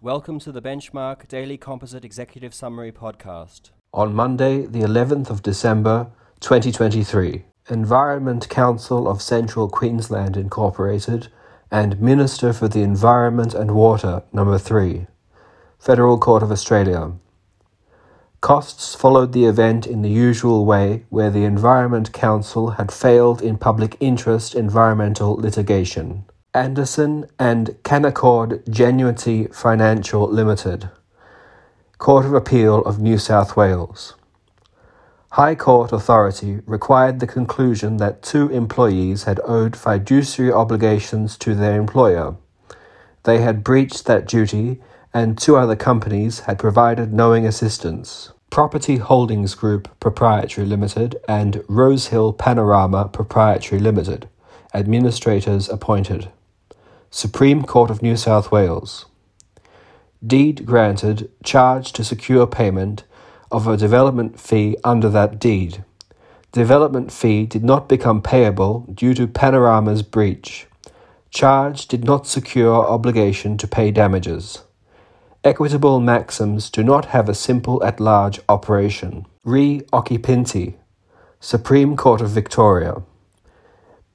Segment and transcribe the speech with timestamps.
[0.00, 3.70] Welcome to the Benchmark Daily Composite Executive Summary Podcast.
[3.92, 11.32] On Monday, the 11th of December, 2023, Environment Council of Central Queensland Incorporated
[11.72, 15.08] and Minister for the Environment and Water, number 3,
[15.80, 17.14] Federal Court of Australia.
[18.40, 23.58] Costs followed the event in the usual way where the Environment Council had failed in
[23.58, 26.24] public interest environmental litigation.
[26.58, 30.90] Anderson and Canaccord Genuity Financial Limited,
[31.98, 34.16] Court of Appeal of New South Wales.
[35.30, 41.78] High Court authority required the conclusion that two employees had owed fiduciary obligations to their
[41.78, 42.34] employer.
[43.22, 44.80] They had breached that duty,
[45.14, 48.32] and two other companies had provided knowing assistance.
[48.50, 54.28] Property Holdings Group Proprietary Limited and Rosehill Panorama Proprietary Limited,
[54.74, 56.32] administrators appointed.
[57.10, 59.06] Supreme Court of New South Wales.
[60.24, 63.04] Deed granted, charge to secure payment
[63.50, 65.84] of a development fee under that deed.
[66.52, 70.66] Development fee did not become payable due to Panorama's breach.
[71.30, 74.62] Charge did not secure obligation to pay damages.
[75.42, 79.24] Equitable maxims do not have a simple at large operation.
[79.44, 80.74] Re occupanti.
[81.40, 83.02] Supreme Court of Victoria.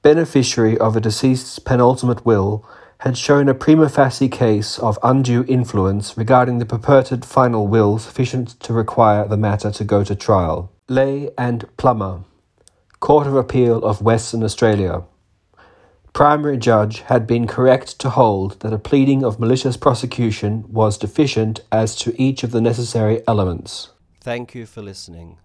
[0.02, 2.64] Beneficiary of a deceased's penultimate will
[3.04, 8.58] had shown a prima facie case of undue influence regarding the purported final will sufficient
[8.58, 10.72] to require the matter to go to trial.
[10.88, 12.24] Lay and Plummer,
[13.00, 15.02] Court of Appeal of Western Australia.
[16.14, 21.60] Primary judge had been correct to hold that a pleading of malicious prosecution was deficient
[21.70, 23.90] as to each of the necessary elements.
[24.22, 25.36] Thank you for listening.